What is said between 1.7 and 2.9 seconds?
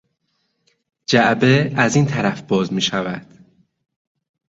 از این طرف باز